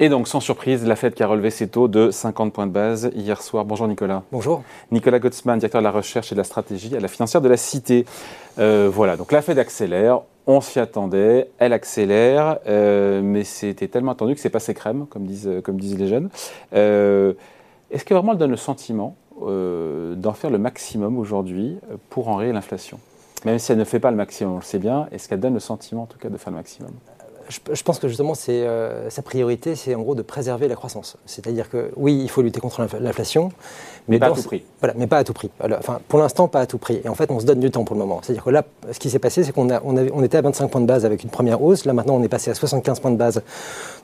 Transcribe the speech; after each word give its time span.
Et 0.00 0.08
donc, 0.08 0.28
sans 0.28 0.38
surprise, 0.38 0.86
la 0.86 0.94
Fed 0.94 1.14
qui 1.14 1.24
a 1.24 1.26
relevé 1.26 1.50
ses 1.50 1.66
taux 1.66 1.88
de 1.88 2.12
50 2.12 2.52
points 2.52 2.68
de 2.68 2.72
base 2.72 3.10
hier 3.16 3.42
soir. 3.42 3.64
Bonjour 3.64 3.88
Nicolas. 3.88 4.22
Bonjour. 4.30 4.62
Nicolas 4.92 5.18
Gottsman, 5.18 5.58
directeur 5.58 5.80
de 5.80 5.84
la 5.84 5.90
recherche 5.90 6.30
et 6.30 6.36
de 6.36 6.38
la 6.38 6.44
stratégie 6.44 6.94
à 6.94 7.00
la 7.00 7.08
financière 7.08 7.40
de 7.40 7.48
la 7.48 7.56
Cité. 7.56 8.06
Euh, 8.60 8.88
voilà, 8.92 9.16
donc 9.16 9.32
la 9.32 9.42
Fed 9.42 9.58
accélère, 9.58 10.20
on 10.46 10.60
s'y 10.60 10.78
attendait, 10.78 11.50
elle 11.58 11.72
accélère, 11.72 12.58
euh, 12.68 13.20
mais 13.24 13.42
c'était 13.42 13.88
tellement 13.88 14.12
attendu 14.12 14.36
que 14.36 14.40
c'est 14.40 14.50
passé 14.50 14.72
crème, 14.72 15.06
comme 15.06 15.26
disent, 15.26 15.50
comme 15.64 15.80
disent 15.80 15.98
les 15.98 16.06
jeunes. 16.06 16.30
Euh, 16.74 17.32
est-ce 17.90 18.04
que 18.04 18.14
vraiment 18.14 18.32
elle 18.32 18.38
donne 18.38 18.52
le 18.52 18.56
sentiment 18.56 19.16
d'en 19.40 20.32
faire 20.32 20.50
le 20.50 20.58
maximum 20.58 21.18
aujourd'hui 21.18 21.76
pour 22.08 22.28
enrayer 22.28 22.52
l'inflation? 22.52 23.00
Même 23.44 23.58
si 23.58 23.72
elle 23.72 23.78
ne 23.78 23.84
fait 23.84 24.00
pas 24.00 24.12
le 24.12 24.16
maximum, 24.16 24.54
on 24.54 24.58
le 24.58 24.62
sait 24.62 24.78
bien, 24.78 25.08
est-ce 25.10 25.28
qu'elle 25.28 25.40
donne 25.40 25.54
le 25.54 25.60
sentiment 25.60 26.02
en 26.02 26.06
tout 26.06 26.18
cas 26.18 26.28
de 26.28 26.36
faire 26.36 26.52
le 26.52 26.56
maximum? 26.56 26.90
Je, 27.48 27.82
pense 27.82 27.98
que 27.98 28.08
justement, 28.08 28.34
euh, 28.48 29.10
sa 29.10 29.22
priorité, 29.22 29.74
c'est 29.74 29.94
en 29.94 30.02
gros 30.02 30.14
de 30.14 30.22
préserver 30.22 30.68
la 30.68 30.74
croissance. 30.74 31.16
C'est-à-dire 31.26 31.70
que 31.70 31.90
oui, 31.96 32.18
il 32.22 32.28
faut 32.28 32.42
lutter 32.42 32.60
contre 32.60 32.86
l'inflation, 33.00 33.50
mais, 34.08 34.18
pas 34.18 34.26
à 34.26 34.30
tout 34.32 34.42
prix. 34.42 34.64
Voilà, 34.80 34.94
mais 34.96 35.06
pas 35.06 35.18
à 35.18 35.24
tout 35.24 35.32
prix. 35.32 35.50
Enfin, 35.78 36.00
pour 36.08 36.18
l'instant, 36.18 36.48
pas 36.48 36.60
à 36.60 36.66
tout 36.66 36.78
prix. 36.78 37.00
Et 37.04 37.08
en 37.08 37.14
fait, 37.14 37.30
on 37.30 37.40
se 37.40 37.46
donne 37.46 37.60
du 37.60 37.70
temps 37.70 37.84
pour 37.84 37.94
le 37.94 38.00
moment. 38.00 38.20
C'est-à-dire 38.22 38.44
que 38.44 38.50
là, 38.50 38.64
ce 38.90 38.98
qui 38.98 39.10
s'est 39.10 39.18
passé, 39.18 39.44
c'est 39.44 39.52
qu'on 39.52 39.70
on, 39.70 39.96
on 40.12 40.22
était 40.22 40.38
à 40.38 40.42
25 40.42 40.68
points 40.68 40.80
de 40.80 40.86
base 40.86 41.04
avec 41.04 41.24
une 41.24 41.30
première 41.30 41.62
hausse. 41.62 41.84
Là, 41.84 41.92
maintenant, 41.92 42.16
on 42.16 42.22
est 42.22 42.28
passé 42.28 42.50
à 42.50 42.54
75 42.54 43.00
points 43.00 43.10
de 43.10 43.16
base 43.16 43.42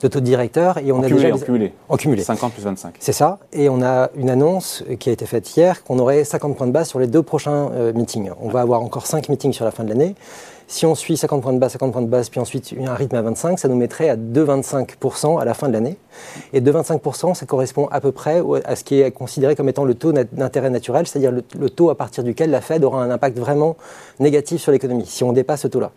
de 0.01 0.09
taux 0.09 0.21
de 0.21 0.25
directeur. 0.25 0.79
Et 0.79 0.93
on 0.93 1.03
a 1.03 1.09
déjà. 1.09 1.35
En 1.35 1.39
cumulé. 1.39 1.73
En 1.89 1.97
cumulé. 1.97 2.23
50 2.23 2.53
plus 2.53 2.63
25. 2.63 2.95
C'est 2.99 3.13
ça. 3.13 3.39
Et 3.53 3.69
on 3.69 3.83
a 3.83 4.11
une 4.17 4.31
annonce 4.31 4.85
qui 4.99 5.11
a 5.11 5.13
été 5.13 5.27
faite 5.27 5.57
hier 5.57 5.85
qu'on 5.85 5.99
aurait 5.99 6.25
50 6.25 6.57
points 6.57 6.67
de 6.67 6.73
base 6.73 6.89
sur 6.89 6.99
les 6.99 7.07
deux 7.07 7.23
prochains 7.23 7.71
euh, 7.73 7.93
meetings. 7.93 8.31
On 8.41 8.49
va 8.49 8.61
avoir 8.61 8.83
encore 8.83 9.07
5 9.07 9.29
meetings 9.29 9.53
sur 9.53 9.65
la 9.65 9.71
fin 9.71 9.85
de 9.85 9.89
l'année. 9.89 10.15
Si 10.67 10.87
on 10.87 10.95
suit 10.95 11.17
50 11.17 11.43
points 11.43 11.53
de 11.53 11.59
base, 11.59 11.73
50 11.73 11.93
points 11.93 12.03
de 12.03 12.07
base, 12.07 12.31
puis 12.31 12.41
ensuite 12.41 12.75
un 12.87 12.95
rythme 12.95 13.17
à 13.17 13.23
25, 13.23 13.59
ça 13.59 13.69
nous 13.69 13.77
mettrait 13.77 14.09
à 14.09 14.17
2,25% 14.17 15.39
à 15.39 15.45
la 15.45 15.53
fin 15.53 15.69
de 15.69 15.75
l'année. 15.75 15.99
Et 16.53 16.61
2,25%, 16.61 17.35
ça 17.35 17.45
correspond 17.45 17.87
à 17.91 18.01
peu 18.01 18.13
près 18.13 18.43
à 18.65 18.77
ce 18.77 18.85
qui 18.85 19.01
est 19.01 19.11
considéré 19.11 19.57
comme 19.57 19.69
étant 19.69 19.85
le 19.85 19.95
taux 19.95 20.13
d'intérêt 20.13 20.71
naturel, 20.71 21.07
c'est-à-dire 21.07 21.33
le, 21.33 21.71
taux 21.71 21.91
à 21.91 21.97
partir 21.97 22.25
duquel 22.25 22.51
la 22.51 22.61
Fed 22.61 22.83
aura 22.85 23.03
un 23.03 23.11
impact 23.11 23.39
vraiment 23.39 23.77
négatif 24.21 24.63
sur 24.63 24.73
l'économie, 24.73 25.07
si 25.07 25.23
on 25.23 25.33
dépasse 25.33 25.63
ce 25.63 25.69
taux-là. 25.69 25.91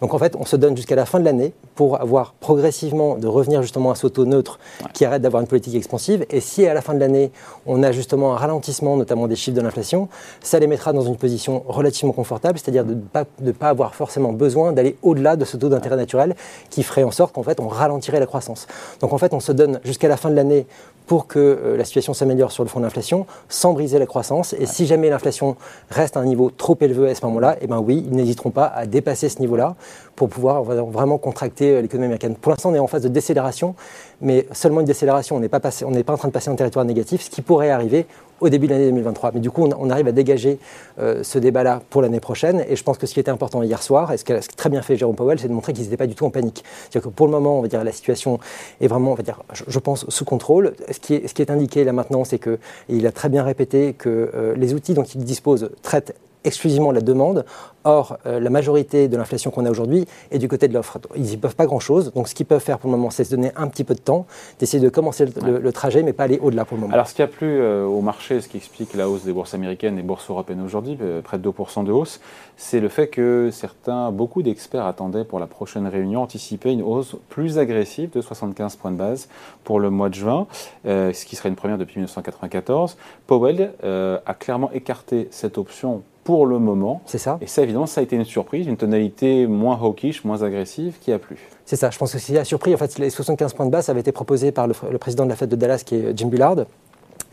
Donc 0.00 0.14
en 0.14 0.18
fait, 0.18 0.36
on 0.36 0.46
se 0.46 0.56
donne 0.56 0.76
jusqu'à 0.76 0.96
la 0.96 1.04
fin 1.04 1.20
de 1.20 1.24
l'année 1.24 1.52
pour 1.74 2.00
avoir 2.00 2.32
progressivement 2.34 3.16
de 3.16 3.26
revenir 3.26 3.62
justement 3.62 3.90
à 3.90 3.94
ce 3.94 4.06
taux 4.06 4.24
neutre 4.24 4.58
qui 4.94 5.04
arrête 5.04 5.22
d'avoir 5.22 5.42
une 5.42 5.48
politique 5.48 5.74
expansive. 5.74 6.24
Et 6.30 6.40
si 6.40 6.66
à 6.66 6.72
la 6.72 6.80
fin 6.80 6.94
de 6.94 7.00
l'année, 7.00 7.30
on 7.66 7.82
a 7.82 7.92
justement 7.92 8.32
un 8.34 8.36
ralentissement, 8.36 8.96
notamment 8.96 9.26
des 9.26 9.36
chiffres 9.36 9.56
de 9.56 9.62
l'inflation, 9.62 10.08
ça 10.40 10.58
les 10.58 10.66
mettra 10.66 10.92
dans 10.92 11.02
une 11.02 11.16
position 11.16 11.64
relativement 11.66 12.12
confortable, 12.12 12.58
c'est-à-dire 12.58 12.84
de 12.84 12.94
ne 12.94 13.00
pas, 13.00 13.24
pas 13.58 13.68
avoir 13.68 13.94
forcément 13.94 14.13
besoin 14.32 14.72
d'aller 14.72 14.96
au-delà 15.02 15.36
de 15.36 15.44
ce 15.44 15.56
taux 15.56 15.68
d'intérêt 15.68 15.96
naturel 15.96 16.34
qui 16.70 16.82
ferait 16.82 17.04
en 17.04 17.10
sorte 17.10 17.34
qu'en 17.34 17.42
fait 17.42 17.60
on 17.60 17.68
ralentirait 17.68 18.20
la 18.20 18.26
croissance. 18.26 18.66
Donc 19.00 19.12
en 19.12 19.18
fait 19.18 19.34
on 19.34 19.40
se 19.40 19.52
donne 19.52 19.80
jusqu'à 19.84 20.08
la 20.08 20.16
fin 20.16 20.30
de 20.30 20.36
l'année 20.36 20.66
pour 21.06 21.26
que 21.26 21.38
euh, 21.38 21.76
la 21.76 21.84
situation 21.84 22.14
s'améliore 22.14 22.50
sur 22.50 22.64
le 22.64 22.68
fond 22.68 22.80
de 22.80 22.84
l'inflation 22.84 23.26
sans 23.48 23.72
briser 23.72 23.98
la 23.98 24.06
croissance. 24.06 24.54
Et 24.54 24.66
si 24.66 24.86
jamais 24.86 25.10
l'inflation 25.10 25.56
reste 25.90 26.16
à 26.16 26.20
un 26.20 26.24
niveau 26.24 26.50
trop 26.50 26.76
élevé 26.80 27.10
à 27.10 27.14
ce 27.14 27.24
moment-là, 27.26 27.56
eh 27.60 27.66
ben 27.66 27.78
oui, 27.78 28.04
ils 28.06 28.16
n'hésiteront 28.16 28.50
pas 28.50 28.66
à 28.66 28.86
dépasser 28.86 29.28
ce 29.28 29.40
niveau-là 29.40 29.76
pour 30.16 30.28
pouvoir 30.28 30.62
vraiment 30.62 31.18
contracter 31.18 31.70
euh, 31.70 31.80
l'économie 31.82 32.06
américaine. 32.06 32.36
Pour 32.36 32.50
l'instant, 32.50 32.70
on 32.70 32.74
est 32.74 32.78
en 32.78 32.86
phase 32.86 33.02
de 33.02 33.08
décélération, 33.08 33.74
mais 34.20 34.46
seulement 34.52 34.80
une 34.80 34.86
décélération. 34.86 35.36
On 35.36 35.40
n'est 35.40 35.48
pas, 35.48 35.58
en 35.58 36.16
train 36.16 36.28
de 36.28 36.32
passer 36.32 36.50
en 36.50 36.56
territoire 36.56 36.84
négatif, 36.84 37.22
ce 37.22 37.30
qui 37.30 37.42
pourrait 37.42 37.70
arriver 37.70 38.06
au 38.40 38.48
début 38.48 38.66
de 38.66 38.72
l'année 38.72 38.86
2023. 38.86 39.32
Mais 39.34 39.40
du 39.40 39.50
coup, 39.50 39.64
on, 39.64 39.90
arrive 39.90 40.08
à 40.08 40.12
dégager 40.12 40.58
euh, 40.98 41.22
ce 41.22 41.38
débat-là 41.38 41.80
pour 41.90 42.02
l'année 42.02 42.20
prochaine. 42.20 42.64
Et 42.68 42.76
je 42.76 42.82
pense 42.82 42.98
que 42.98 43.06
ce 43.06 43.14
qui 43.14 43.20
était 43.20 43.30
important 43.30 43.62
hier 43.62 43.82
soir, 43.82 44.12
et 44.12 44.16
ce 44.16 44.24
qu'a 44.24 44.40
très 44.40 44.70
bien 44.70 44.82
fait 44.82 44.96
Jérôme 44.96 45.16
Powell, 45.16 45.38
c'est 45.38 45.48
de 45.48 45.52
montrer 45.52 45.72
qu'ils 45.72 45.84
n'étaient 45.84 45.96
pas 45.96 46.06
du 46.06 46.14
tout 46.14 46.26
en 46.26 46.30
panique. 46.30 46.64
C'est-à-dire 46.82 47.10
que 47.10 47.14
pour 47.14 47.26
le 47.26 47.32
moment, 47.32 47.58
on 47.58 47.62
va 47.62 47.68
dire, 47.68 47.82
la 47.82 47.92
situation 47.92 48.38
est 48.80 48.86
vraiment, 48.86 49.12
on 49.12 49.14
va 49.14 49.22
dire, 49.22 49.42
je, 49.52 49.78
pense, 49.78 50.08
sous 50.08 50.24
contrôle. 50.24 50.74
Ce 50.90 50.98
qui 50.98 51.14
est, 51.14 51.50
indiqué 51.50 51.84
là 51.84 51.92
maintenant, 51.92 52.24
c'est 52.24 52.38
qu'il 52.38 53.06
a 53.06 53.12
très 53.12 53.28
bien 53.28 53.42
répété 53.42 53.92
que 53.92 54.30
euh, 54.34 54.54
les 54.56 54.74
outils 54.74 54.94
dont 54.94 55.04
il 55.04 55.24
dispose 55.24 55.70
traitent 55.82 56.14
exclusivement 56.44 56.92
la 56.92 57.00
demande. 57.00 57.44
Or, 57.86 58.16
euh, 58.24 58.40
la 58.40 58.48
majorité 58.48 59.08
de 59.08 59.16
l'inflation 59.16 59.50
qu'on 59.50 59.66
a 59.66 59.70
aujourd'hui 59.70 60.06
est 60.30 60.38
du 60.38 60.48
côté 60.48 60.68
de 60.68 60.74
l'offre. 60.74 60.98
Ils 61.16 61.22
n'y 61.22 61.36
peuvent 61.36 61.54
pas 61.54 61.66
grand-chose. 61.66 62.12
Donc, 62.14 62.28
ce 62.28 62.34
qu'ils 62.34 62.46
peuvent 62.46 62.62
faire 62.62 62.78
pour 62.78 62.90
le 62.90 62.96
moment, 62.96 63.10
c'est 63.10 63.24
se 63.24 63.30
donner 63.30 63.52
un 63.56 63.68
petit 63.68 63.84
peu 63.84 63.94
de 63.94 64.00
temps, 64.00 64.26
d'essayer 64.58 64.82
de 64.82 64.88
commencer 64.88 65.26
le, 65.26 65.72
trajet, 65.72 66.02
mais 66.02 66.14
pas 66.14 66.24
aller 66.24 66.38
au-delà 66.42 66.64
pour 66.64 66.76
le 66.76 66.82
moment. 66.82 66.94
Alors, 66.94 67.08
ce 67.08 67.14
qui 67.14 67.20
a 67.20 67.26
plu 67.26 67.60
euh, 67.60 67.84
au 67.84 68.00
marché, 68.00 68.40
ce 68.40 68.48
qui 68.48 68.56
explique 68.56 68.94
la 68.94 69.08
hausse 69.08 69.24
des 69.24 69.32
bourses 69.32 69.52
américaines 69.52 69.98
et 69.98 70.02
bourses 70.02 70.30
européennes 70.30 70.62
aujourd'hui, 70.62 70.96
euh, 71.02 71.20
près 71.20 71.38
de 71.38 71.46
2% 71.46 71.84
de 71.84 71.92
hausse, 71.92 72.20
c'est 72.56 72.80
le 72.80 72.88
fait 72.88 73.08
que 73.08 73.50
certains, 73.52 74.10
beaucoup 74.12 74.42
d'experts 74.42 74.86
attendaient 74.86 75.24
pour 75.24 75.38
la 75.38 75.46
prochaine 75.46 75.86
réunion, 75.86 76.22
anticipaient 76.22 76.72
une 76.72 76.82
hausse 76.82 77.16
plus 77.28 77.58
agressive 77.58 78.10
de 78.14 78.22
75 78.22 78.76
points 78.76 78.92
de 78.92 78.96
base 78.96 79.28
pour 79.64 79.78
le 79.78 79.90
mois 79.90 80.08
de 80.08 80.14
juin, 80.14 80.46
ce 80.84 81.24
qui 81.24 81.36
serait 81.36 81.48
une 81.48 81.56
première 81.56 81.78
depuis 81.78 81.98
1994. 81.98 82.96
Powell 83.26 83.72
a 83.82 84.34
clairement 84.34 84.70
écarté 84.72 85.28
cette 85.30 85.58
option 85.58 86.02
pour 86.24 86.46
le 86.46 86.58
moment. 86.58 87.02
C'est 87.06 87.18
ça. 87.18 87.38
Et 87.40 87.46
ça, 87.46 87.62
évidemment, 87.62 87.86
ça 87.86 88.00
a 88.00 88.04
été 88.04 88.16
une 88.16 88.24
surprise, 88.24 88.66
une 88.66 88.76
tonalité 88.76 89.46
moins 89.46 89.78
hawkish, 89.80 90.24
moins 90.24 90.42
agressive, 90.42 90.96
qui 91.00 91.12
a 91.12 91.18
plu. 91.18 91.36
C'est 91.64 91.76
ça. 91.76 91.90
Je 91.90 91.98
pense 91.98 92.12
que 92.12 92.18
ce 92.18 92.26
qui 92.26 92.38
a 92.38 92.44
surpris, 92.44 92.74
en 92.74 92.78
fait, 92.78 92.98
les 92.98 93.10
75 93.10 93.52
points 93.52 93.66
de 93.66 93.70
base 93.70 93.88
avaient 93.88 94.00
été 94.00 94.12
proposés 94.12 94.50
par 94.50 94.66
le, 94.66 94.74
le 94.90 94.98
président 94.98 95.24
de 95.24 95.30
la 95.30 95.36
fête 95.36 95.50
de 95.50 95.56
Dallas, 95.56 95.82
qui 95.84 95.96
est 95.96 96.16
Jim 96.16 96.28
Bullard. 96.28 96.56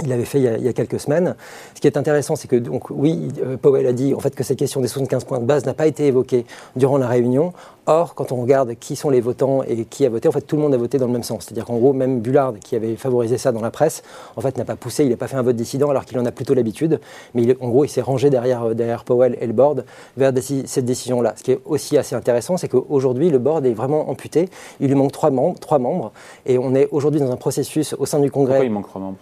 Il 0.04 0.10
l'avait 0.10 0.26
fait 0.26 0.40
il 0.40 0.64
y, 0.64 0.68
a, 0.68 0.74
quelques 0.74 1.00
semaines. 1.00 1.36
Ce 1.76 1.82
qui 1.82 1.88
est 1.88 1.98
intéressant, 1.98 2.36
c'est 2.36 2.48
que 2.48 2.56
donc 2.56 2.90
oui, 2.90 3.30
euh, 3.44 3.58
Powell 3.58 3.86
a 3.88 3.94
dit 3.94 4.14
en 4.14 4.20
fait 4.20 4.36
que 4.36 4.44
cette 4.44 4.58
question 4.58 4.82
des 4.82 4.88
75 4.88 5.26
points 5.26 5.40
de 5.40 5.46
base 5.46 5.66
n'a 5.66 5.74
pas 5.74 5.88
été 5.88 6.08
évoquée 6.08 6.46
durant 6.76 6.98
la 6.98 7.08
réunion. 7.08 7.54
Or, 7.88 8.14
quand 8.14 8.32
on 8.32 8.42
regarde 8.42 8.76
qui 8.76 8.96
sont 8.96 9.10
les 9.10 9.22
votants 9.22 9.64
et 9.64 9.86
qui 9.86 10.06
a 10.06 10.10
voté, 10.10 10.28
en 10.28 10.32
fait, 10.32 10.42
tout 10.42 10.56
le 10.56 10.62
monde 10.62 10.74
a 10.74 10.78
voté 10.78 11.00
dans 11.00 11.08
le 11.08 11.12
même 11.14 11.24
sens. 11.24 11.46
C'est-à-dire 11.46 11.66
qu'en 11.66 11.78
gros, 11.78 11.94
même 11.94 12.22
Bullard, 12.22 12.54
qui 12.60 12.76
avait 12.76 12.96
favorisé 12.96 13.40
ça 13.40 13.52
dans 13.52 13.62
la 13.62 13.72
presse, 13.72 14.04
en 14.36 14.42
fait, 14.42 14.56
n'a 14.58 14.66
pas 14.66 14.76
poussé, 14.76 15.04
il 15.04 15.10
n'a 15.10 15.18
pas 15.18 15.28
fait 15.28 15.36
un 15.36 15.42
vote 15.42 15.56
dissident 15.56 15.90
alors 15.90 16.06
qu'il 16.06 16.20
en 16.20 16.26
a 16.26 16.32
plutôt 16.32 16.54
l'habitude. 16.54 17.00
Mais 17.34 17.56
en 17.60 17.70
gros, 17.70 17.84
il 17.84 17.90
s'est 17.90 18.02
rangé 18.02 18.30
derrière, 18.30 18.64
euh, 18.64 18.74
derrière 18.76 19.04
Powell 19.04 19.36
et 19.42 19.48
le 19.48 19.54
board 19.54 19.86
vers 20.16 20.32
cette 20.66 20.86
décision-là. 20.86 21.34
Ce 21.38 21.44
qui 21.44 21.52
est 21.54 21.60
aussi 21.66 21.98
assez 21.98 22.16
intéressant, 22.16 22.58
c'est 22.58 22.68
qu'aujourd'hui, 22.68 23.30
le 23.30 23.40
board 23.40 23.66
est 23.66 23.74
vraiment 23.74 24.10
amputé. 24.10 24.50
Il 24.80 24.88
lui 24.88 24.96
manque 24.96 25.12
trois 25.12 25.32
membres, 25.32 25.60
trois 25.60 25.80
membres 25.80 26.12
et 26.46 26.58
on 26.60 26.76
est 26.76 26.88
aujourd'hui 26.92 27.20
dans 27.20 27.32
un 27.32 27.38
processus 27.38 27.96
au 27.98 28.06
sein 28.06 28.20
du 28.20 28.30
Congrès. 28.30 28.54
Pourquoi 28.54 28.66
il 28.66 28.72
manque 28.72 28.88
trois 28.88 29.02
membres? 29.02 29.18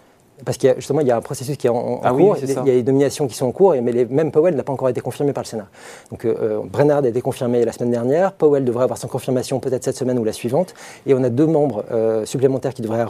Parce 0.45 0.57
qu'il 0.57 0.73
justement, 0.77 1.01
il 1.01 1.07
y 1.07 1.11
a 1.11 1.17
un 1.17 1.22
processus 1.22 1.57
qui 1.57 1.67
est 1.67 1.69
en, 1.69 2.01
ah 2.03 2.11
cours, 2.11 2.38
il 2.41 2.50
y 2.50 2.57
a 2.57 2.63
des 2.63 2.83
nominations 2.83 3.27
qui 3.27 3.35
sont 3.35 3.47
en 3.47 3.51
cours, 3.51 3.75
mais 3.81 3.91
les, 3.91 4.05
même 4.05 4.31
Powell 4.31 4.55
n'a 4.55 4.63
pas 4.63 4.73
encore 4.73 4.89
été 4.89 5.01
confirmé 5.01 5.33
par 5.33 5.44
le 5.44 5.47
Sénat. 5.47 5.67
Donc 6.11 6.25
euh, 6.25 6.35
euh, 6.41 6.59
Brennard 6.63 7.03
a 7.03 7.07
été 7.07 7.22
confirmé 7.22 7.63
la 7.66 7.72
semaine 7.72 7.91
dernière, 7.91 8.33
Powell 8.33 8.66
devrait 8.66 8.83
avoir 8.83 8.97
son 8.97 9.07
confirmation 9.07 9.59
peut-être 9.59 9.83
cette 9.83 9.97
semaine 9.97 10.19
ou 10.19 10.23
la 10.23 10.33
suivante, 10.33 10.73
et 11.05 11.13
on 11.13 11.23
a 11.23 11.29
deux 11.29 11.47
membres 11.47 11.85
euh, 11.91 12.25
supplémentaires 12.25 12.73
qui 12.73 12.81
devraient 12.81 13.05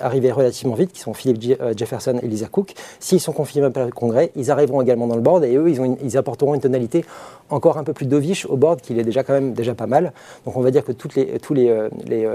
arriver 0.00 0.32
relativement 0.32 0.74
vite, 0.74 0.92
qui 0.92 1.00
sont 1.00 1.14
Philip 1.14 1.56
Jefferson 1.76 2.18
et 2.22 2.26
Lisa 2.26 2.46
Cook. 2.46 2.74
S'ils 3.00 3.20
sont 3.20 3.32
confirmés 3.32 3.70
par 3.70 3.84
le 3.84 3.92
Congrès, 3.92 4.32
ils 4.36 4.50
arriveront 4.50 4.80
également 4.80 5.06
dans 5.06 5.16
le 5.16 5.22
board, 5.22 5.44
et 5.44 5.56
eux, 5.56 5.68
ils, 5.68 5.80
ont 5.80 5.96
ils 6.02 6.16
apporteront 6.16 6.54
une 6.54 6.60
tonalité 6.60 7.04
encore 7.50 7.78
un 7.78 7.84
peu 7.84 7.92
plus 7.92 8.06
dovish 8.06 8.46
au 8.46 8.56
board, 8.56 8.80
qu'il 8.80 8.98
est 8.98 9.04
déjà 9.04 9.22
quand 9.22 9.34
même 9.34 9.52
déjà 9.52 9.74
pas 9.74 9.86
mal. 9.86 10.12
Donc 10.44 10.56
on 10.56 10.60
va 10.60 10.70
dire 10.70 10.84
que 10.84 10.92
toutes 10.92 11.14
les, 11.14 11.38
tous 11.38 11.54
les, 11.54 11.88
les, 12.06 12.28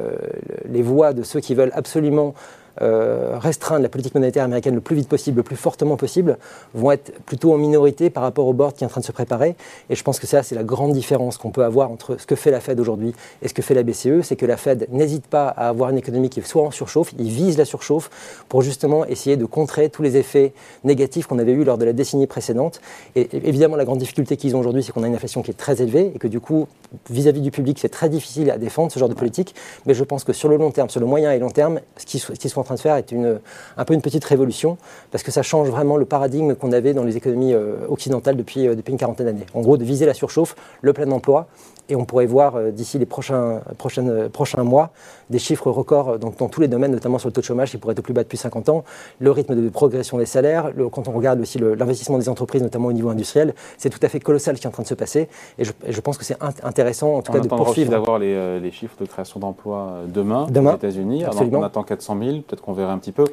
les 0.69 0.81
voix 0.81 1.13
de 1.13 1.23
ceux 1.23 1.39
qui 1.39 1.55
veulent 1.55 1.71
absolument 1.73 2.27
euh, 2.27 2.31
restreindre 2.79 3.81
la 3.81 3.89
politique 3.89 4.15
monétaire 4.15 4.43
américaine 4.43 4.75
le 4.75 4.81
plus 4.81 4.95
vite 4.95 5.09
possible, 5.09 5.37
le 5.37 5.43
plus 5.43 5.55
fortement 5.55 5.97
possible, 5.97 6.37
vont 6.73 6.91
être 6.91 7.13
plutôt 7.25 7.53
en 7.53 7.57
minorité 7.57 8.09
par 8.09 8.23
rapport 8.23 8.47
au 8.47 8.53
board 8.53 8.75
qui 8.75 8.83
est 8.83 8.87
en 8.87 8.89
train 8.89 9.01
de 9.01 9.05
se 9.05 9.11
préparer. 9.11 9.55
Et 9.89 9.95
je 9.95 10.03
pense 10.03 10.19
que 10.19 10.27
ça, 10.27 10.43
c'est 10.43 10.55
la 10.55 10.63
grande 10.63 10.93
différence 10.93 11.37
qu'on 11.37 11.51
peut 11.51 11.63
avoir 11.63 11.91
entre 11.91 12.19
ce 12.19 12.25
que 12.25 12.35
fait 12.35 12.51
la 12.51 12.59
Fed 12.59 12.79
aujourd'hui 12.79 13.13
et 13.41 13.47
ce 13.47 13.53
que 13.53 13.61
fait 13.61 13.73
la 13.73 13.83
BCE. 13.83 14.21
C'est 14.21 14.35
que 14.35 14.45
la 14.45 14.57
Fed 14.57 14.87
n'hésite 14.91 15.27
pas 15.27 15.47
à 15.47 15.69
avoir 15.69 15.89
une 15.89 15.97
économie 15.97 16.29
qui 16.29 16.41
soit 16.41 16.63
en 16.63 16.71
surchauffe, 16.71 17.13
il 17.17 17.29
vise 17.29 17.57
la 17.57 17.65
surchauffe 17.65 18.09
pour 18.49 18.61
justement 18.61 19.05
essayer 19.05 19.37
de 19.37 19.45
contrer 19.45 19.89
tous 19.89 20.03
les 20.03 20.17
effets 20.17 20.53
négatifs 20.83 21.27
qu'on 21.27 21.39
avait 21.39 21.51
eus 21.51 21.63
lors 21.63 21.77
de 21.77 21.85
la 21.85 21.93
décennie 21.93 22.27
précédente. 22.27 22.81
Et 23.15 23.29
évidemment, 23.33 23.75
la 23.75 23.85
grande 23.85 23.99
difficulté 23.99 24.37
qu'ils 24.37 24.55
ont 24.55 24.59
aujourd'hui, 24.59 24.83
c'est 24.83 24.91
qu'on 24.91 25.03
a 25.03 25.07
une 25.07 25.15
inflation 25.15 25.41
qui 25.41 25.51
est 25.51 25.55
très 25.55 25.81
élevée 25.81 26.11
et 26.13 26.19
que 26.19 26.27
du 26.27 26.39
coup, 26.39 26.67
vis-à-vis 27.09 27.41
du 27.41 27.51
public, 27.51 27.79
c'est 27.79 27.89
très 27.89 28.09
difficile 28.09 28.51
à 28.51 28.57
défendre 28.57 28.91
ce 28.91 28.99
genre 28.99 29.09
de 29.09 29.13
politique. 29.13 29.55
Mais 29.85 29.93
je 29.93 30.03
pense 30.03 30.23
que 30.23 30.33
sur 30.33 30.49
le 30.49 30.57
long 30.57 30.71
terme, 30.71 30.89
sur 30.89 30.99
le 30.99 31.05
moyen 31.05 31.31
et 31.31 31.39
long 31.39 31.49
terme, 31.49 31.79
ce 31.97 32.05
qu'ils 32.05 32.49
sont 32.49 32.61
train 32.67 32.75
de 32.75 32.79
faire 32.79 32.95
est 32.95 33.11
une, 33.11 33.39
un 33.77 33.85
peu 33.85 33.93
une 33.93 34.01
petite 34.01 34.23
révolution, 34.23 34.77
parce 35.11 35.23
que 35.23 35.31
ça 35.31 35.41
change 35.41 35.69
vraiment 35.69 35.97
le 35.97 36.05
paradigme 36.05 36.55
qu'on 36.55 36.71
avait 36.71 36.93
dans 36.93 37.03
les 37.03 37.17
économies 37.17 37.53
euh, 37.53 37.75
occidentales 37.89 38.35
depuis, 38.35 38.67
euh, 38.67 38.75
depuis 38.75 38.91
une 38.91 38.99
quarantaine 38.99 39.25
d'années. 39.25 39.45
En 39.53 39.61
gros, 39.61 39.77
de 39.77 39.83
viser 39.83 40.05
la 40.05 40.13
surchauffe, 40.13 40.55
le 40.81 40.93
plein 40.93 41.09
emploi, 41.11 41.47
et 41.89 41.95
on 41.95 42.05
pourrait 42.05 42.25
voir 42.25 42.55
euh, 42.55 42.71
d'ici 42.71 42.99
les 42.99 43.05
prochains, 43.05 43.61
prochaines, 43.77 44.29
prochains 44.29 44.63
mois 44.63 44.91
des 45.29 45.39
chiffres 45.39 45.71
records 45.71 46.19
dans, 46.19 46.33
dans, 46.37 46.49
tous 46.49 46.61
les 46.61 46.67
domaines, 46.67 46.91
notamment 46.91 47.17
sur 47.17 47.29
le 47.29 47.33
taux 47.33 47.41
de 47.41 47.45
chômage 47.45 47.71
qui 47.71 47.77
pourrait 47.77 47.93
être 47.93 47.99
au 47.99 48.03
plus 48.03 48.13
bas 48.13 48.23
depuis 48.23 48.37
50 48.37 48.69
ans, 48.69 48.83
le 49.19 49.31
rythme 49.31 49.55
de 49.55 49.69
progression 49.69 50.17
des 50.17 50.25
salaires, 50.25 50.71
le, 50.75 50.89
quand 50.89 51.07
on 51.07 51.11
regarde 51.11 51.39
aussi 51.39 51.59
l'investissement 51.59 52.17
des 52.17 52.29
entreprises, 52.29 52.61
notamment 52.61 52.87
au 52.87 52.93
niveau 52.93 53.09
industriel, 53.09 53.53
c'est 53.77 53.89
tout 53.89 53.99
à 54.01 54.09
fait 54.09 54.19
colossal 54.19 54.55
ce 54.55 54.61
qui 54.61 54.67
est 54.67 54.69
en 54.69 54.73
train 54.73 54.83
de 54.83 54.87
se 54.87 54.93
passer. 54.93 55.27
Et 55.57 55.63
je, 55.63 55.71
je 55.87 56.01
pense 56.01 56.17
que 56.17 56.25
c'est 56.25 56.37
intéressant, 56.63 57.15
en 57.15 57.21
tout 57.21 57.31
cas, 57.31 57.39
de 57.39 57.47
poursuivre. 57.47 57.91
d'avoir 57.91 58.19
les, 58.19 58.59
les, 58.59 58.71
chiffres 58.71 58.95
de 58.99 59.05
création 59.05 59.39
d'emplois 59.39 60.01
demain, 60.07 60.47
demain 60.49 60.73
aux 60.73 60.77
États-Unis. 60.77 61.25
On 61.51 61.63
attend 61.63 61.83
400 61.83 62.17
000, 62.19 62.31
peut-être 62.41 62.56
qu'on 62.61 62.73
verra 62.73 62.93
un 62.93 62.99
petit 62.99 63.11
peu. 63.11 63.25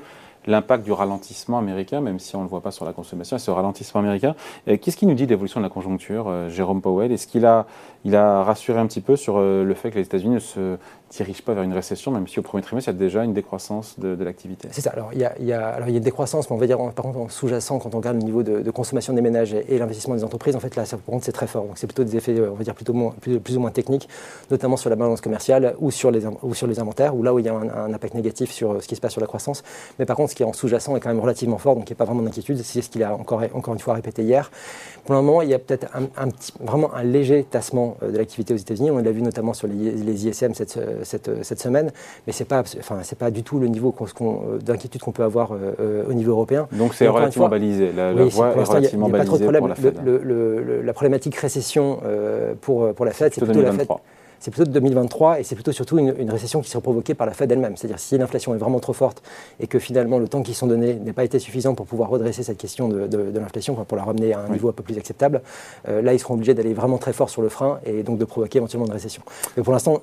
L'impact 0.46 0.84
du 0.84 0.92
ralentissement 0.92 1.58
américain, 1.58 2.00
même 2.00 2.18
si 2.18 2.36
on 2.36 2.40
ne 2.40 2.44
le 2.44 2.50
voit 2.50 2.60
pas 2.60 2.70
sur 2.70 2.84
la 2.84 2.92
consommation, 2.92 3.36
et 3.36 3.40
ce 3.40 3.50
ralentissement 3.50 4.00
américain. 4.00 4.34
Qu'est-ce 4.66 4.96
qu'il 4.96 5.08
nous 5.08 5.14
dit 5.14 5.26
de 5.26 5.30
l'évolution 5.30 5.60
de 5.60 5.64
la 5.64 5.70
conjoncture, 5.70 6.48
Jérôme 6.48 6.80
Powell? 6.80 7.12
Est-ce 7.12 7.26
qu'il 7.26 7.46
a, 7.46 7.66
il 8.04 8.14
a 8.16 8.42
rassuré 8.42 8.78
un 8.78 8.86
petit 8.86 9.00
peu 9.00 9.16
sur 9.16 9.38
le 9.40 9.74
fait 9.74 9.90
que 9.90 9.96
les 9.96 10.04
États-Unis 10.04 10.34
ne 10.34 10.38
se 10.38 10.76
dirige 11.16 11.42
pas 11.42 11.54
vers 11.54 11.62
une 11.62 11.72
récession, 11.72 12.10
même 12.10 12.26
si 12.26 12.38
au 12.38 12.42
premier 12.42 12.62
trimestre, 12.62 12.90
il 12.90 12.94
y 12.94 12.96
a 12.96 12.98
déjà 12.98 13.24
une 13.24 13.32
décroissance 13.32 13.98
de, 13.98 14.22
l'activité? 14.24 14.68
C'est 14.72 14.80
ça. 14.80 14.90
Alors 14.90 15.10
il, 15.12 15.20
y 15.20 15.24
a, 15.24 15.68
alors, 15.68 15.88
il 15.88 15.92
y 15.92 15.94
a 15.94 15.98
une 15.98 16.02
décroissance, 16.02 16.48
mais 16.50 16.56
on 16.56 16.58
va 16.58 16.66
dire, 16.66 16.78
par 16.78 17.04
contre, 17.04 17.18
en 17.18 17.28
sous-jacent, 17.28 17.78
quand 17.78 17.94
on 17.94 17.98
regarde 17.98 18.16
le 18.16 18.22
niveau 18.22 18.42
de, 18.42 18.70
consommation 18.70 19.12
des 19.12 19.20
ménages 19.20 19.54
et, 19.54 19.78
l'investissement 19.78 20.14
des 20.14 20.24
entreprises, 20.24 20.56
en 20.56 20.60
fait, 20.60 20.74
là, 20.76 20.84
ça, 20.84 20.96
par 20.96 21.06
contre, 21.06 21.24
c'est 21.24 21.32
très 21.32 21.46
fort. 21.46 21.64
Donc, 21.64 21.78
c'est 21.78 21.86
plutôt 21.86 22.04
des 22.04 22.16
effets, 22.16 22.34
on 22.40 22.54
va 22.54 22.64
dire, 22.64 22.74
plutôt 22.74 22.94
plus, 23.20 23.56
ou 23.56 23.60
moins 23.60 23.70
techniques, 23.70 24.08
notamment 24.50 24.76
sur 24.76 24.90
la 24.90 24.96
balance 24.96 25.20
commerciale 25.20 25.74
ou 25.78 25.90
sur 25.90 26.10
les, 26.10 26.26
ou 26.42 26.54
sur 26.54 26.66
les 26.66 26.80
inventaires, 26.80 27.14
où 27.14 27.22
là 27.22 27.32
où 27.32 27.38
il 27.38 27.44
y 27.44 27.48
a 27.48 27.54
un, 27.54 27.92
impact 27.92 28.14
négatif 28.14 28.50
sur 28.50 28.72
euh, 28.72 28.80
ce 28.80 28.88
qui 28.88 28.96
se 28.96 29.00
passe 29.00 29.12
sur 29.12 29.20
la 29.20 29.26
croissance. 29.26 29.62
Mais 29.98 30.06
par 30.06 30.16
contre, 30.16 30.33
ce 30.34 30.36
qui 30.36 30.42
est 30.42 30.46
en 30.46 30.52
sous-jacent 30.52 30.96
est 30.96 31.00
quand 31.00 31.10
même 31.10 31.20
relativement 31.20 31.58
fort, 31.58 31.76
donc 31.76 31.88
il 31.88 31.92
n'y 31.92 31.96
a 31.96 31.98
pas 31.98 32.04
vraiment 32.04 32.22
d'inquiétude. 32.22 32.60
C'est 32.62 32.82
ce 32.82 32.90
qu'il 32.90 33.04
a 33.04 33.14
encore, 33.14 33.42
encore 33.54 33.74
une 33.74 33.80
fois 33.80 33.94
répété 33.94 34.22
hier. 34.22 34.50
Pour 35.04 35.14
le 35.14 35.22
moment, 35.22 35.42
il 35.42 35.48
y 35.48 35.54
a 35.54 35.58
peut-être 35.58 35.86
un, 35.94 36.28
petit, 36.28 36.52
vraiment 36.60 36.92
un 36.94 37.04
léger 37.04 37.44
tassement 37.44 37.96
euh, 38.02 38.10
de 38.10 38.18
l'activité 38.18 38.54
aux 38.54 38.58
États-Unis. 38.58 38.90
On 38.90 38.98
l'a 38.98 39.12
vu 39.12 39.22
notamment 39.22 39.54
sur 39.54 39.68
les, 39.68 39.92
les 39.92 40.26
ISM 40.26 40.54
cette, 40.54 40.78
cette, 41.04 41.44
cette 41.44 41.60
semaine 41.60 41.92
mais 42.26 42.32
ce 42.32 42.42
n'est 42.42 42.46
pas, 42.46 42.62
enfin, 42.78 43.00
pas 43.18 43.30
du 43.30 43.42
tout 43.42 43.58
le 43.58 43.68
niveau 43.68 43.94
euh, 44.00 44.58
d'inquiétude 44.58 45.02
qu'on 45.02 45.12
peut 45.12 45.22
avoir 45.22 45.52
euh, 45.52 45.74
euh, 45.80 46.04
au 46.08 46.12
niveau 46.12 46.32
européen. 46.32 46.66
Donc 46.72 46.94
c'est 46.94 47.08
relativement 47.08 47.48
balisé, 47.48 47.92
la, 47.92 48.12
voie 48.12 48.54
est 48.56 48.64
relativement 48.64 49.08
balisée 49.08 49.44
pour 49.44 49.52
la 49.52 49.74
Fed. 49.74 50.00
la 50.84 50.92
problématique 50.92 51.36
récession 51.36 52.00
pour, 52.60 52.92
pour 52.94 53.04
la 53.04 53.12
Fed, 53.12 53.32
c'est 53.34 53.44
plutôt 53.44 53.62
la 53.62 53.72
Fed 53.72 53.88
c'est 54.40 54.50
plutôt 54.50 54.66
de 54.66 54.72
2023 54.72 55.40
et 55.40 55.42
c'est 55.42 55.54
plutôt 55.54 55.72
surtout 55.72 55.98
une, 55.98 56.30
récession 56.30 56.60
qui 56.60 56.70
sera 56.70 56.80
provoquée 56.80 57.14
par 57.14 57.26
la 57.26 57.32
Fed 57.32 57.50
elle-même. 57.50 57.76
C'est-à-dire 57.76 57.98
si 57.98 58.18
l'inflation 58.18 58.54
est 58.54 58.58
vraiment 58.58 58.80
trop 58.80 58.92
forte 58.92 59.22
et 59.60 59.66
que 59.66 59.78
finalement 59.78 60.18
le 60.18 60.28
temps 60.28 60.42
qui 60.42 60.54
sont 60.54 60.66
donnés 60.66 60.94
n'est 60.94 61.12
pas 61.12 61.24
été 61.24 61.38
suffisant 61.38 61.74
pour 61.74 61.86
pouvoir 61.86 62.10
redresser 62.10 62.42
cette 62.42 62.58
question 62.58 62.88
de, 62.88 63.38
l'inflation, 63.38 63.74
pour 63.74 63.96
la 63.96 64.04
ramener 64.04 64.32
à 64.32 64.40
un 64.40 64.48
niveau 64.48 64.68
un 64.68 64.72
peu 64.72 64.82
plus 64.82 64.98
acceptable, 64.98 65.42
euh, 65.88 66.02
là 66.02 66.12
ils 66.12 66.18
seront 66.18 66.34
obligés 66.34 66.54
d'aller 66.54 66.74
vraiment 66.74 66.98
très 66.98 67.12
fort 67.12 67.30
sur 67.30 67.42
le 67.42 67.48
frein 67.48 67.80
et 67.84 68.02
donc 68.02 68.18
de 68.18 68.24
provoquer 68.24 68.58
éventuellement 68.58 68.86
une 68.86 68.92
récession. 68.92 69.22
Mais 69.56 69.62
pour 69.62 69.72
l'instant, 69.72 70.00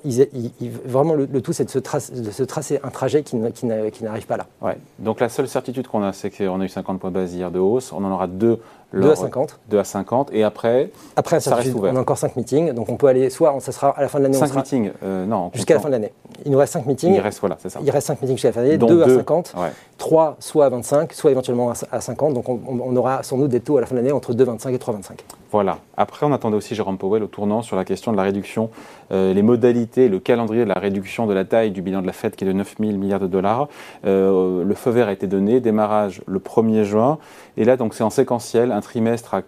vraiment 0.84 1.14
le, 1.14 1.26
tout 1.40 1.52
c'est 1.52 1.64
de, 1.64 2.30
se 2.30 2.42
tracer 2.42 2.80
un 2.82 2.90
trajet 2.90 3.22
qui, 3.22 3.36
n'arrive 3.36 4.26
pas 4.26 4.36
là. 4.36 4.46
Ouais. 4.60 4.76
Donc 4.98 5.20
la 5.20 5.28
seule 5.28 5.48
certitude 5.48 5.86
qu'on 5.86 6.02
a, 6.02 6.12
c'est 6.12 6.30
qu'on 6.30 6.60
a 6.60 6.64
eu 6.64 6.68
50 6.68 7.00
points 7.00 7.10
de 7.10 7.14
base 7.14 7.34
hier 7.34 7.50
de 7.50 7.58
hausse, 7.58 7.92
on 7.92 8.04
en 8.04 8.10
aura 8.10 8.26
deux 8.26 8.58
2 8.92 9.10
à 9.10 9.16
50. 9.16 9.60
2 9.68 9.78
à 9.78 9.84
50. 9.84 10.30
Et 10.32 10.44
après, 10.44 10.90
après 11.16 11.40
ça 11.40 11.54
reste 11.54 11.74
ouvert. 11.74 11.92
On 11.92 11.96
a 11.96 12.00
encore 12.00 12.18
5 12.18 12.36
meetings. 12.36 12.72
Donc 12.72 12.88
on 12.88 12.96
peut 12.96 13.06
aller, 13.06 13.30
soit 13.30 13.54
ça 13.60 13.72
sera 13.72 13.90
à 13.90 14.00
la 14.00 14.08
fin 14.08 14.18
de 14.18 14.24
l'année. 14.24 14.38
5 14.38 14.54
meetings 14.54 14.90
euh, 15.02 15.26
Non. 15.26 15.50
Jusqu'à 15.54 15.74
la 15.74 15.80
fin 15.80 15.88
de 15.88 15.92
l'année. 15.92 16.12
Il 16.44 16.52
nous 16.52 16.58
reste 16.58 16.72
5 16.74 16.86
meetings. 16.86 17.14
Il 17.14 17.20
reste, 17.20 17.40
voilà, 17.40 17.56
c'est 17.60 17.68
ça. 17.68 17.80
Il 17.82 17.90
reste 17.90 18.06
5 18.06 18.20
meetings 18.22 18.36
jusqu'à 18.36 18.48
la 18.48 18.52
fin 18.52 18.60
de 18.62 18.66
l'année. 18.66 18.78
2 18.78 19.02
à 19.02 19.08
50. 19.08 19.54
3 19.98 20.36
soit 20.40 20.66
à 20.66 20.68
25, 20.68 21.12
soit 21.12 21.30
éventuellement 21.30 21.72
à 21.90 22.00
50. 22.00 22.34
Donc 22.34 22.48
on, 22.48 22.96
aura 22.96 23.22
sans 23.22 23.38
doute 23.38 23.50
des 23.50 23.60
taux 23.60 23.78
à 23.78 23.80
la 23.80 23.86
fin 23.86 23.94
de 23.94 24.00
l'année 24.00 24.12
entre 24.12 24.32
2,25 24.32 24.72
et 24.72 24.78
3,25. 24.78 25.10
Voilà. 25.50 25.78
Après, 25.96 26.26
on 26.26 26.32
attendait 26.32 26.56
aussi 26.56 26.74
Jérôme 26.74 26.98
Powell 26.98 27.22
au 27.22 27.26
tournant 27.26 27.62
sur 27.62 27.76
la 27.76 27.84
question 27.84 28.10
de 28.10 28.16
la 28.16 28.22
réduction, 28.22 28.70
euh, 29.12 29.34
les 29.34 29.42
modalités, 29.42 30.08
le 30.08 30.18
calendrier 30.18 30.64
de 30.64 30.68
la 30.68 30.78
réduction 30.80 31.26
de 31.26 31.34
la 31.34 31.44
taille 31.44 31.70
du 31.70 31.82
bilan 31.82 32.00
de 32.00 32.06
la 32.06 32.12
Fed 32.12 32.34
qui 32.34 32.44
est 32.44 32.46
de 32.46 32.52
9 32.52 32.76
000 32.80 32.92
milliards 32.92 33.20
de 33.20 33.26
dollars. 33.26 33.68
Euh, 34.06 34.64
le 34.64 34.74
feu 34.74 34.90
vert 34.90 35.08
a 35.08 35.12
été 35.12 35.26
donné, 35.26 35.60
démarrage 35.60 36.22
le 36.26 36.38
1er 36.38 36.84
juin. 36.84 37.18
Et 37.56 37.64
là, 37.64 37.76
donc 37.76 37.94
c'est 37.94 38.04
en 38.04 38.10
séquentiel, 38.10 38.72
un 38.72 38.80
trimestre 38.80 39.34
à 39.34 39.42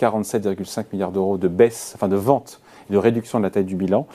47,5 0.00 0.86
milliards 0.92 1.12
d'euros 1.12 1.38
de 1.38 1.48
baisse, 1.48 1.92
enfin 1.94 2.08
de 2.08 2.16
vente, 2.16 2.60
de 2.90 2.96
réduction 2.96 3.38
de 3.38 3.44
la 3.44 3.50
taille 3.50 3.64
du 3.64 3.76
bilan. 3.76 4.06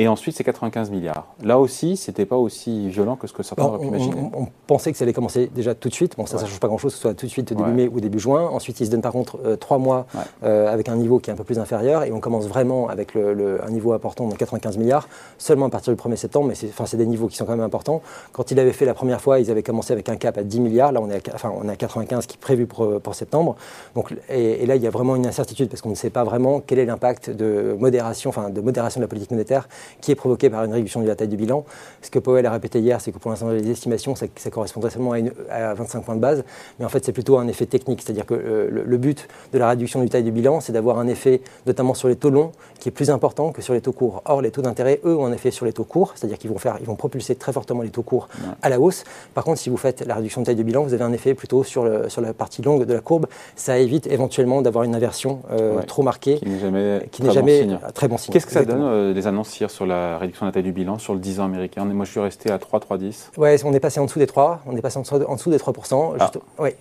Et 0.00 0.06
ensuite, 0.06 0.36
c'est 0.36 0.44
95 0.44 0.92
milliards. 0.92 1.26
Là 1.42 1.58
aussi, 1.58 1.96
ce 1.96 2.12
n'était 2.12 2.24
pas 2.24 2.36
aussi 2.36 2.88
violent 2.88 3.16
que 3.16 3.26
ce 3.26 3.32
que 3.32 3.42
certains 3.42 3.64
auraient 3.64 3.80
pu 3.80 3.88
imaginer. 3.88 4.30
On, 4.32 4.46
pensait 4.68 4.92
que 4.92 4.98
ça 4.98 5.02
allait 5.02 5.12
commencer 5.12 5.50
déjà 5.52 5.74
tout 5.74 5.88
de 5.88 5.94
suite. 5.94 6.14
Bon, 6.16 6.24
ça, 6.24 6.36
ne 6.36 6.46
change 6.46 6.60
pas 6.60 6.68
grand-chose, 6.68 6.92
que 6.92 6.96
ce 6.96 7.02
soit 7.02 7.14
tout 7.14 7.26
de 7.26 7.30
suite 7.30 7.52
début 7.52 7.70
mai 7.72 7.88
ou 7.88 7.98
début 8.00 8.20
juin. 8.20 8.48
Ensuite, 8.48 8.78
ils 8.78 8.86
se 8.86 8.92
donnent 8.92 9.02
par 9.02 9.10
contre 9.10 9.40
euh, 9.44 9.56
trois 9.56 9.78
mois 9.78 10.06
euh, 10.44 10.72
avec 10.72 10.88
un 10.88 10.94
niveau 10.94 11.18
qui 11.18 11.30
est 11.30 11.32
un 11.32 11.36
peu 11.36 11.42
plus 11.42 11.58
inférieur. 11.58 12.04
Et 12.04 12.12
on 12.12 12.20
commence 12.20 12.46
vraiment 12.46 12.88
avec 12.88 13.14
le, 13.14 13.60
un 13.64 13.70
niveau 13.70 13.92
important 13.92 14.28
de 14.28 14.34
95 14.34 14.78
milliards, 14.78 15.08
seulement 15.36 15.66
à 15.66 15.70
partir 15.70 15.92
du 15.92 16.00
1er 16.00 16.14
septembre. 16.14 16.46
Mais 16.46 16.54
c'est 16.54 16.96
des 16.96 17.06
niveaux 17.06 17.26
qui 17.26 17.36
sont 17.36 17.44
quand 17.44 17.56
même 17.56 17.60
importants. 17.64 18.00
Quand 18.30 18.52
il 18.52 18.60
avait 18.60 18.72
fait 18.72 18.84
la 18.84 18.94
première 18.94 19.20
fois, 19.20 19.40
ils 19.40 19.50
avaient 19.50 19.64
commencé 19.64 19.92
avec 19.92 20.08
un 20.08 20.16
cap 20.16 20.38
à 20.38 20.44
10 20.44 20.60
milliards. 20.60 20.92
Là, 20.92 21.00
on 21.02 21.10
est 21.10 21.28
à, 21.28 21.34
enfin, 21.34 21.52
on 21.52 21.68
est 21.68 21.72
à 21.72 21.76
95 21.76 22.26
qui 22.26 22.36
est 22.36 22.40
prévu 22.40 22.66
pour, 22.66 23.00
pour 23.00 23.16
septembre. 23.16 23.56
Donc, 23.96 24.14
et, 24.28 24.64
là, 24.64 24.76
il 24.76 24.82
y 24.82 24.86
a 24.86 24.90
vraiment 24.90 25.16
une 25.16 25.26
incertitude 25.26 25.68
parce 25.68 25.82
qu'on 25.82 25.90
ne 25.90 25.96
sait 25.96 26.10
pas 26.10 26.22
vraiment 26.22 26.60
quel 26.64 26.78
est 26.78 26.86
l'impact 26.86 27.30
de 27.30 27.74
modération, 27.80 28.30
enfin, 28.30 28.50
de 28.50 28.60
modération 28.60 29.00
de 29.00 29.04
la 29.04 29.08
politique 29.08 29.32
monétaire 29.32 29.66
qui 30.00 30.12
est 30.12 30.14
provoqué 30.14 30.50
par 30.50 30.64
une 30.64 30.72
réduction 30.72 31.02
de 31.02 31.06
la 31.06 31.16
taille 31.16 31.28
du 31.28 31.36
bilan. 31.36 31.64
Ce 32.02 32.10
que 32.10 32.18
Powell 32.18 32.46
a 32.46 32.50
répété 32.50 32.80
hier, 32.80 33.00
c'est 33.00 33.12
que 33.12 33.18
pour 33.18 33.30
l'instant, 33.30 33.50
les 33.50 33.70
estimations, 33.70 34.14
ça, 34.14 34.26
ça 34.36 34.50
correspondrait 34.50 34.90
seulement 34.90 35.12
à, 35.12 35.74
25 35.74 36.04
points 36.04 36.16
de 36.16 36.20
base, 36.20 36.44
mais 36.78 36.84
en 36.84 36.88
fait, 36.88 37.04
c'est 37.04 37.12
plutôt 37.12 37.38
un 37.38 37.48
effet 37.48 37.66
technique, 37.66 38.02
c'est-à-dire 38.02 38.26
que 38.26 38.34
euh, 38.34 38.84
le, 38.84 38.96
but 38.98 39.28
de 39.52 39.58
la 39.58 39.68
réduction 39.68 40.02
du 40.02 40.08
taille 40.08 40.22
du 40.22 40.32
bilan, 40.32 40.60
c'est 40.60 40.72
d'avoir 40.72 40.98
un 40.98 41.08
effet, 41.08 41.40
notamment 41.66 41.94
sur 41.94 42.08
les 42.08 42.16
taux 42.16 42.30
longs, 42.30 42.52
qui 42.78 42.88
est 42.88 42.92
plus 42.92 43.10
important 43.10 43.52
que 43.52 43.62
sur 43.62 43.74
les 43.74 43.80
taux 43.80 43.92
courts. 43.92 44.22
Or, 44.24 44.42
les 44.42 44.50
taux 44.50 44.62
d'intérêt, 44.62 45.00
eux, 45.04 45.16
ont 45.16 45.26
un 45.26 45.32
effet 45.32 45.50
sur 45.50 45.66
les 45.66 45.72
taux 45.72 45.84
courts, 45.84 46.12
c'est-à-dire 46.14 46.38
qu'ils 46.38 46.50
vont, 46.50 46.58
faire, 46.58 46.76
ils 46.80 46.86
vont 46.86 46.96
propulser 46.96 47.34
très 47.34 47.52
fortement 47.52 47.82
les 47.82 47.90
taux 47.90 48.02
courts 48.02 48.28
à 48.62 48.68
la 48.68 48.80
hausse. 48.80 49.04
Par 49.34 49.44
contre, 49.44 49.58
si 49.58 49.70
vous 49.70 49.76
faites 49.76 50.04
la 50.06 50.14
réduction 50.14 50.40
de 50.40 50.46
taille 50.46 50.56
du 50.56 50.64
bilan, 50.64 50.82
vous 50.82 50.94
avez 50.94 51.04
un 51.04 51.12
effet 51.12 51.34
plutôt 51.34 51.64
sur, 51.64 51.84
le, 51.84 52.08
sur 52.08 52.20
la 52.20 52.32
partie 52.32 52.62
longue 52.62 52.84
de 52.84 52.94
la 52.94 53.00
courbe. 53.00 53.26
Ça 53.56 53.78
évite 53.78 54.06
éventuellement 54.06 54.62
d'avoir 54.62 54.84
une 54.84 54.94
inversion 54.94 55.40
euh, 55.50 55.82
trop 55.82 56.02
marquée, 56.02 56.38
qui 56.38 56.48
n'est 56.48 56.58
jamais, 56.58 57.08
qui 57.10 57.22
très, 57.22 57.32
jamais 57.32 57.64
bon 57.64 57.78
très, 57.94 58.08
bon 58.08 58.16
signe. 58.16 58.32
Qu'est-ce 58.32 58.46
que 58.46 58.52
ça 58.52 58.64
donne, 58.64 58.82
euh, 58.82 59.12
les 59.12 59.26
annonces 59.26 59.50
sur 59.78 59.86
la 59.86 60.18
réduction 60.18 60.44
de 60.44 60.48
la 60.48 60.52
taille 60.52 60.64
du 60.64 60.72
bilan 60.72 60.98
sur 60.98 61.14
le 61.14 61.20
10 61.20 61.38
ans 61.38 61.44
américain 61.44 61.84
Moi, 61.84 62.04
je 62.04 62.10
suis 62.10 62.18
resté 62.18 62.50
à 62.50 62.58
3, 62.58 62.80
3, 62.80 62.98
10. 62.98 63.30
Ouais, 63.36 63.56
on 63.64 63.72
est 63.72 63.78
passé 63.78 64.00
en 64.00 64.06
dessous 64.06 64.18
des 64.18 64.26
3, 64.26 64.62
on 64.66 64.76
est 64.76 64.80
passé 64.80 64.98
en 64.98 65.02
dessous, 65.02 65.50
des 65.50 65.58
3 65.58 65.74
ah. 66.18 66.30
ouais, 66.58 66.76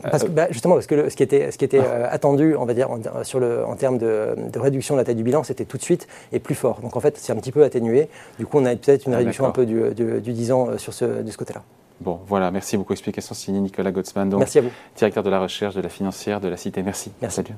parce 0.00 0.24
que, 0.24 0.28
bah, 0.28 0.46
justement, 0.50 0.74
parce 0.76 0.86
que 0.86 1.10
ce 1.10 1.14
qui 1.16 1.22
était, 1.22 1.50
ce 1.50 1.58
qui 1.58 1.66
était 1.66 1.80
ah. 1.80 1.84
euh, 1.84 2.08
attendu, 2.10 2.56
on 2.56 2.64
va 2.64 2.72
dire, 2.72 2.90
en, 2.90 3.00
sur 3.22 3.38
le, 3.38 3.66
en 3.66 3.76
termes 3.76 3.98
de, 3.98 4.34
réduction 4.56 4.94
de 4.94 5.00
la 5.00 5.04
taille 5.04 5.14
du 5.14 5.24
bilan, 5.24 5.42
c'était 5.42 5.66
tout 5.66 5.76
de 5.76 5.82
suite 5.82 6.08
et 6.32 6.38
plus 6.38 6.54
fort. 6.54 6.80
Donc 6.80 6.96
en 6.96 7.00
fait, 7.00 7.18
c'est 7.18 7.34
un 7.34 7.36
petit 7.36 7.52
peu 7.52 7.64
atténué. 7.64 8.08
Du 8.38 8.46
coup, 8.46 8.58
on 8.58 8.64
a 8.64 8.74
peut-être 8.74 9.04
une 9.06 9.12
ah, 9.12 9.18
réduction 9.18 9.44
un 9.44 9.50
peu 9.50 9.66
du, 9.66 9.94
du, 9.94 10.32
10 10.32 10.52
ans 10.52 10.68
euh, 10.70 10.78
sur 10.78 10.94
ce, 10.94 11.04
de 11.04 11.30
ce 11.30 11.36
côté-là. 11.36 11.62
Bon, 12.00 12.18
voilà, 12.26 12.50
merci 12.50 12.78
beaucoup. 12.78 12.94
Explication 12.94 13.34
signée 13.34 13.60
Nicolas 13.60 13.92
Gottsman, 13.92 14.30
donc, 14.30 14.38
merci 14.38 14.58
à 14.58 14.62
vous. 14.62 14.70
directeur 14.96 15.22
de 15.22 15.28
la 15.28 15.40
recherche 15.40 15.74
de 15.74 15.82
la 15.82 15.90
financière 15.90 16.40
de 16.40 16.48
la 16.48 16.56
Cité. 16.56 16.82
Merci. 16.82 17.12
Merci. 17.20 17.36
Salut. 17.36 17.54